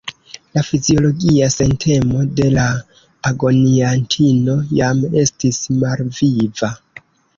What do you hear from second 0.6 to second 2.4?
fiziologia sentemo